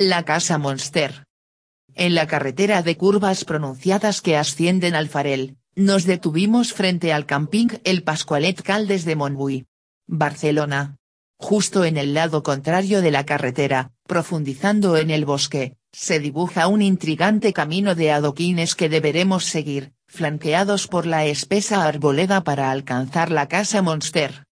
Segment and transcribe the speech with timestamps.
[0.00, 1.24] La Casa Monster.
[1.96, 7.66] En la carretera de curvas pronunciadas que ascienden al Farel, nos detuvimos frente al camping
[7.82, 9.66] El Pascualet Caldes de Montbui.
[10.06, 10.98] Barcelona.
[11.36, 16.80] Justo en el lado contrario de la carretera, profundizando en el bosque, se dibuja un
[16.80, 23.48] intrigante camino de adoquines que deberemos seguir, flanqueados por la espesa arboleda para alcanzar la
[23.48, 24.44] casa Monster.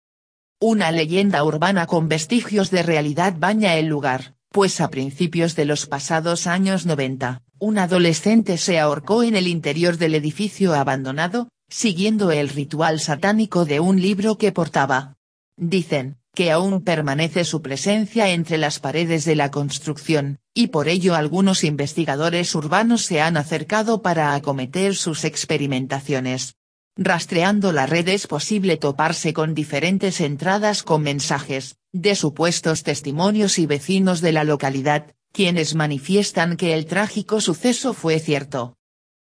[0.59, 5.85] Una leyenda urbana con vestigios de realidad baña el lugar, pues a principios de los
[5.85, 12.47] pasados años 90, un adolescente se ahorcó en el interior del edificio abandonado, siguiendo el
[12.47, 15.17] ritual satánico de un libro que portaba.
[15.57, 21.15] Dicen, que aún permanece su presencia entre las paredes de la construcción, y por ello
[21.15, 26.55] algunos investigadores urbanos se han acercado para acometer sus experimentaciones.
[26.95, 33.65] Rastreando la red es posible toparse con diferentes entradas con mensajes, de supuestos testimonios y
[33.67, 38.75] vecinos de la localidad, quienes manifiestan que el trágico suceso fue cierto.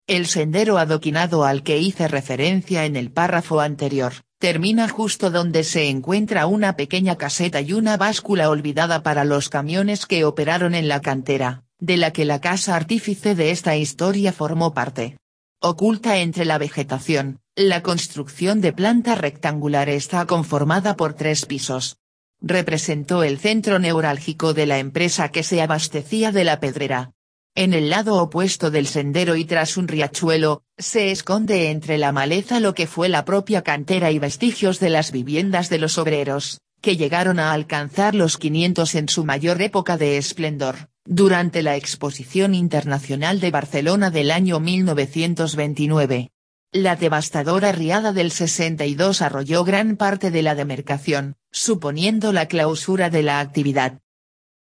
[0.08, 5.88] El sendero adoquinado al que hice referencia en el párrafo anterior, termina justo donde se
[5.88, 11.00] encuentra una pequeña caseta y una báscula olvidada para los camiones que operaron en la
[11.00, 15.17] cantera, de la que la casa artífice de esta historia formó parte.
[15.61, 21.98] Oculta entre la vegetación, la construcción de planta rectangular está conformada por tres pisos,
[22.42, 27.12] representó el centro neurálgico de la empresa que se abastecía de la pedrera.
[27.56, 32.60] En el lado opuesto del sendero y tras un riachuelo, se esconde entre la maleza
[32.60, 36.95] lo que fue la propia cantera y vestigios de las viviendas de los obreros, que
[36.95, 43.40] llegaron a alcanzar los 500 en su mayor época de esplendor, durante la Exposición Internacional
[43.40, 46.32] de Barcelona del año 1929.
[46.72, 53.23] La devastadora riada del 62 arrolló gran parte de la demarcación, suponiendo la clausura de
[53.23, 54.02] la actividad.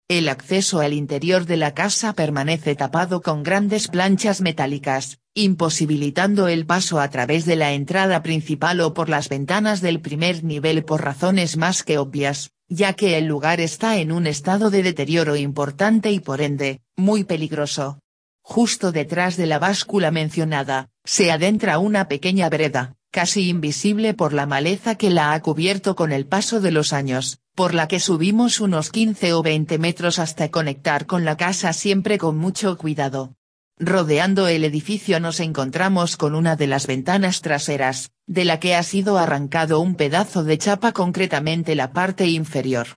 [0.07, 6.65] El acceso al interior de la casa permanece tapado con grandes planchas metálicas, imposibilitando el
[6.65, 11.03] paso a través de la entrada principal o por las ventanas del primer nivel por
[11.03, 16.11] razones más que obvias, ya que el lugar está en un estado de deterioro importante
[16.11, 17.99] y por ende, muy peligroso.
[18.49, 24.47] Justo detrás de la báscula mencionada, se adentra una pequeña vereda, casi invisible por la
[24.47, 28.59] maleza que la ha cubierto con el paso de los años, por la que subimos
[28.59, 33.35] unos 15 o 20 metros hasta conectar con la casa siempre con mucho cuidado.
[33.77, 38.81] Rodeando el edificio nos encontramos con una de las ventanas traseras, de la que ha
[38.81, 42.87] sido arrancado un pedazo de chapa concretamente la parte inferior.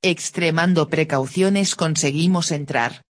[0.00, 3.02] Extremando precauciones conseguimos entrar,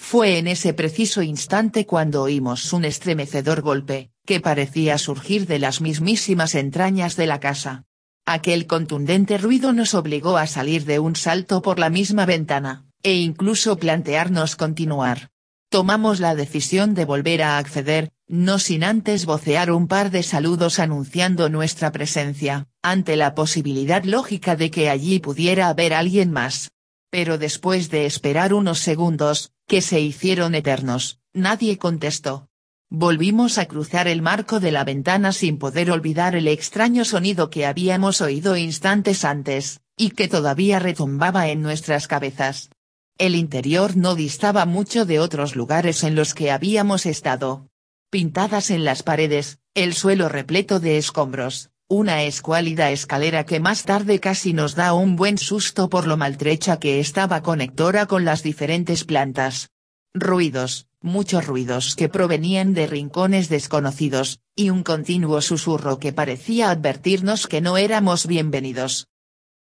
[0.00, 5.80] fue en ese preciso instante cuando oímos un estremecedor golpe, que parecía surgir de las
[5.80, 7.84] mismísimas entrañas de la casa.
[8.26, 13.14] Aquel contundente ruido nos obligó a salir de un salto por la misma ventana, e
[13.14, 15.28] incluso plantearnos continuar.
[15.68, 20.80] Tomamos la decisión de volver a acceder, no sin antes vocear un par de saludos
[20.80, 26.72] anunciando nuestra presencia, ante la posibilidad lógica de que allí pudiera haber alguien más.
[27.10, 32.48] Pero después de esperar unos segundos, que se hicieron eternos, nadie contestó.
[32.90, 37.66] Volvimos a cruzar el marco de la ventana sin poder olvidar el extraño sonido que
[37.66, 42.70] habíamos oído instantes antes, y que todavía retumbaba en nuestras cabezas.
[43.16, 47.68] El interior no distaba mucho de otros lugares en los que habíamos estado.
[48.10, 54.20] Pintadas en las paredes, el suelo repleto de escombros, una escuálida escalera que más tarde
[54.20, 59.02] casi nos da un buen susto por lo maltrecha que estaba conectora con las diferentes
[59.02, 59.70] plantas.
[60.14, 67.48] Ruidos, muchos ruidos que provenían de rincones desconocidos, y un continuo susurro que parecía advertirnos
[67.48, 69.08] que no éramos bienvenidos.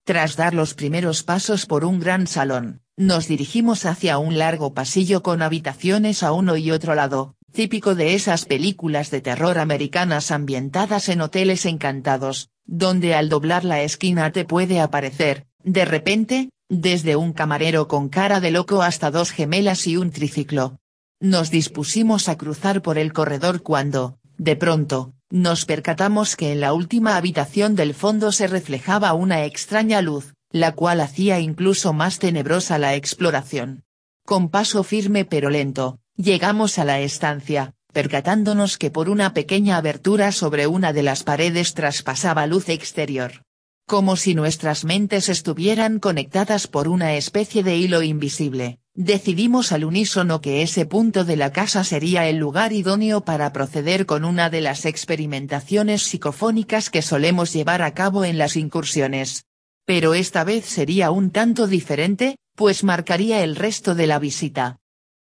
[0.03, 5.23] Tras dar los primeros pasos por un gran salón, nos dirigimos hacia un largo pasillo
[5.23, 11.09] con habitaciones a uno y otro lado, típico de esas películas de terror americanas ambientadas
[11.09, 17.33] en hoteles encantados, donde al doblar la esquina te puede aparecer, de repente, desde un
[17.33, 20.77] camarero con cara de loco hasta dos gemelas y un triciclo.
[21.19, 26.73] Nos dispusimos a cruzar por el corredor cuando, de pronto, nos percatamos que en la
[26.73, 32.77] última habitación del fondo se reflejaba una extraña luz, la cual hacía incluso más tenebrosa
[32.77, 33.83] la exploración.
[34.25, 40.31] Con paso firme pero lento, Llegamos a la estancia, percatándonos que por una pequeña abertura
[40.31, 43.41] sobre una de las paredes traspasaba luz exterior.
[43.87, 50.41] Como si nuestras mentes estuvieran conectadas por una especie de hilo invisible, decidimos al unísono
[50.41, 54.61] que ese punto de la casa sería el lugar idóneo para proceder con una de
[54.61, 59.45] las experimentaciones psicofónicas que solemos llevar a cabo en las incursiones.
[59.87, 64.80] Pero esta vez sería un tanto diferente, pues marcaría el resto de la visita.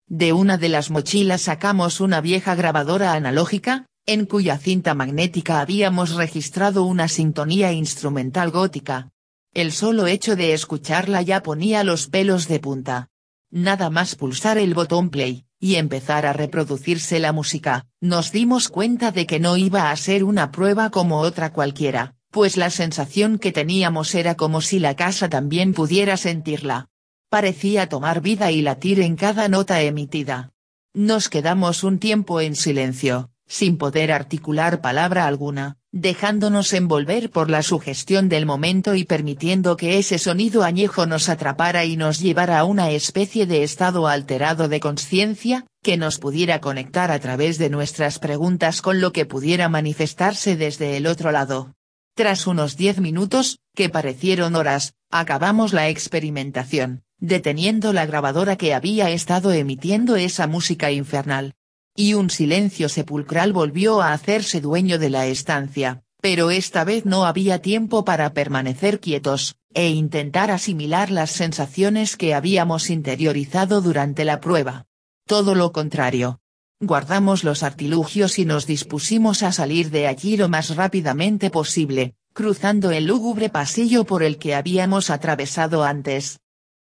[0.06, 6.14] De una de las mochilas sacamos una vieja grabadora analógica, en cuya cinta magnética habíamos
[6.14, 9.10] registrado una sintonía instrumental gótica.
[9.54, 13.08] El solo hecho de escucharla ya ponía los pelos de punta.
[13.50, 19.12] Nada más pulsar el botón play, y empezar a reproducirse la música, nos dimos cuenta
[19.12, 23.52] de que no iba a ser una prueba como otra cualquiera, pues la sensación que
[23.52, 26.88] teníamos era como si la casa también pudiera sentirla.
[27.32, 30.50] Parecía tomar vida y latir en cada nota emitida.
[30.92, 37.62] Nos quedamos un tiempo en silencio, sin poder articular palabra alguna, dejándonos envolver por la
[37.62, 42.64] sugestión del momento y permitiendo que ese sonido añejo nos atrapara y nos llevara a
[42.64, 48.18] una especie de estado alterado de conciencia, que nos pudiera conectar a través de nuestras
[48.18, 51.72] preguntas con lo que pudiera manifestarse desde el otro lado.
[52.14, 59.08] Tras unos diez minutos, que parecieron horas, acabamos la experimentación, deteniendo la grabadora que había
[59.10, 61.54] estado emitiendo esa música infernal,
[61.94, 67.24] y un silencio sepulcral volvió a hacerse dueño de la estancia, pero esta vez no
[67.24, 74.40] había tiempo para permanecer quietos, e intentar asimilar las sensaciones que habíamos interiorizado durante la
[74.40, 74.86] prueba.
[75.24, 76.40] Todo lo contrario.
[76.80, 82.90] Guardamos los artilugios y nos dispusimos a salir de allí lo más rápidamente posible, cruzando
[82.90, 86.40] el lúgubre pasillo por el que habíamos atravesado antes,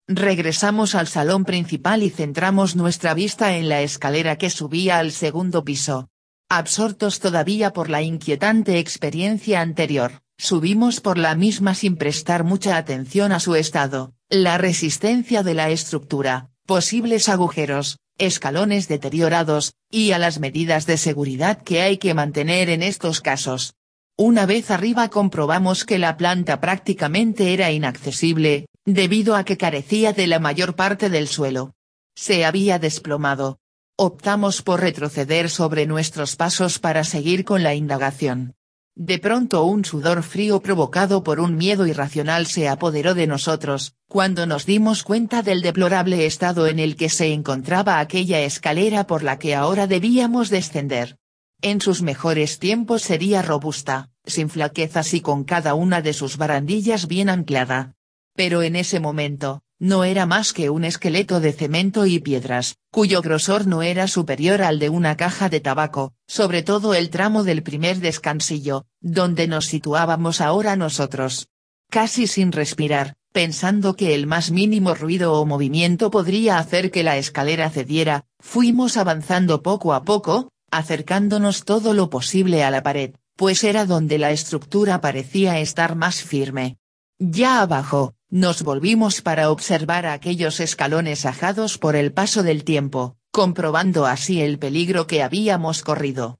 [0.09, 5.65] Regresamos al salón principal y centramos nuestra vista en la escalera que subía al segundo
[5.65, 6.09] piso.
[6.49, 13.31] Absortos todavía por la inquietante experiencia anterior, subimos por la misma sin prestar mucha atención
[13.31, 20.41] a su estado, la resistencia de la estructura, posibles agujeros, escalones deteriorados, y a las
[20.41, 23.75] medidas de seguridad que hay que mantener en estos casos.
[24.19, 30.26] Una vez arriba comprobamos que la planta prácticamente era inaccesible, debido a que carecía de
[30.26, 31.75] la mayor parte del suelo.
[32.14, 33.58] Se había desplomado.
[33.96, 38.55] Optamos por retroceder sobre nuestros pasos para seguir con la indagación.
[38.94, 44.46] De pronto un sudor frío provocado por un miedo irracional se apoderó de nosotros, cuando
[44.46, 49.38] nos dimos cuenta del deplorable estado en el que se encontraba aquella escalera por la
[49.38, 51.17] que ahora debíamos descender.
[51.62, 57.06] En sus mejores tiempos sería robusta, sin flaquezas y con cada una de sus barandillas
[57.06, 57.94] bien anclada.
[58.34, 63.20] Pero en ese momento, no era más que un esqueleto de cemento y piedras, cuyo
[63.20, 67.62] grosor no era superior al de una caja de tabaco, sobre todo el tramo del
[67.62, 71.49] primer descansillo, donde nos situábamos ahora nosotros.
[71.90, 77.17] Casi sin respirar, pensando que el más mínimo ruido o movimiento podría hacer que la
[77.17, 83.64] escalera cediera, fuimos avanzando poco a poco, acercándonos todo lo posible a la pared, pues
[83.64, 86.79] era donde la estructura parecía estar más firme.
[87.19, 94.06] Ya abajo, nos volvimos para observar aquellos escalones ajados por el paso del tiempo, comprobando
[94.06, 96.38] así el peligro que habíamos corrido.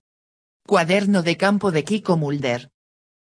[0.66, 2.70] Cuaderno de campo de Kiko Mulder.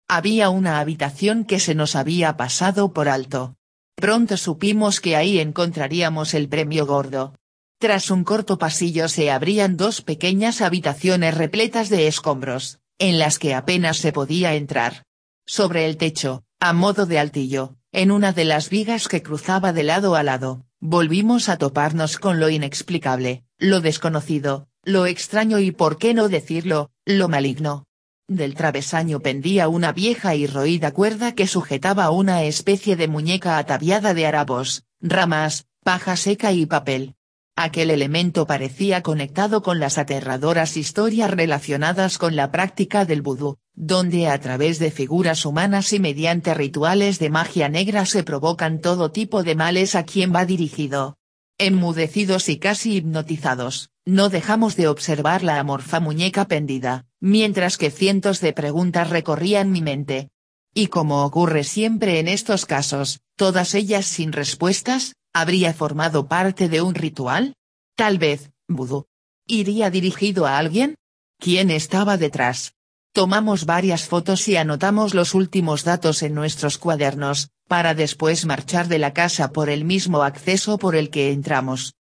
[0.07, 3.57] Había una habitación que se nos había pasado por alto.
[3.95, 7.36] Pronto supimos que ahí encontraríamos el premio gordo.
[7.80, 13.56] Tras un corto pasillo se abrían dos pequeñas habitaciones repletas de escombros, en las que
[13.56, 15.04] apenas se podía entrar.
[15.45, 19.84] Sobre el techo, a modo de altillo, en una de las vigas que cruzaba de
[19.84, 26.00] lado a lado, volvimos a toparnos con lo inexplicable, lo desconocido, lo extraño y por
[26.00, 27.86] qué no decirlo, lo maligno.
[28.27, 34.15] Del travesaño pendía una vieja y roída cuerda que sujetaba una especie de muñeca ataviada
[34.15, 37.13] de harapos, ramas, paja seca y papel.
[37.55, 44.27] Aquel elemento parecía conectado con las aterradoras historias relacionadas con la práctica del vudú, donde
[44.27, 49.43] a través de figuras humanas y mediante rituales de magia negra se provocan todo tipo
[49.43, 51.17] de males a quien va dirigido.
[51.60, 58.41] Enmudecidos y casi hipnotizados, no dejamos de observar la amorfa muñeca pendida, mientras que cientos
[58.41, 60.29] de preguntas recorrían mi mente.
[60.74, 66.84] Y como ocurre siempre en estos casos, todas ellas sin respuestas, ¿Habría formado parte de
[66.84, 67.56] un ritual?
[67.96, 69.08] Tal vez, vudú.
[69.48, 70.96] ¿Iría dirigido a alguien?
[71.40, 72.75] ¿Quién estaba detrás?
[73.13, 79.00] Tomamos varias fotos y anotamos los últimos datos en nuestros cuadernos, para después marchar de
[79.00, 81.96] la casa por el mismo acceso por el que entramos.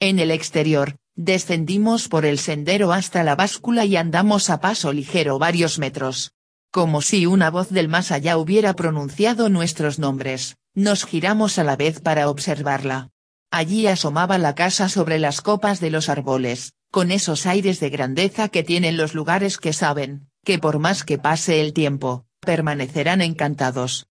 [0.00, 5.38] En el exterior, descendimos por el sendero hasta la báscula y andamos a paso ligero
[5.38, 6.32] varios metros.
[6.70, 10.56] Como si una voz del más allá hubiera pronunciado nuestros nombres.
[10.74, 13.10] Nos giramos a la vez para observarla.
[13.50, 18.48] Allí asomaba la casa sobre las copas de los árboles, con esos aires de grandeza
[18.48, 24.00] que tienen los lugares que saben, que por más que pase el tiempo, permanecerán encantados.